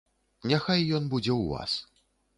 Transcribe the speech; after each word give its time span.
Няхай 0.51 0.81
ён 1.01 1.13
будзе 1.13 1.33
ў 1.37 1.43
вас. 1.55 1.71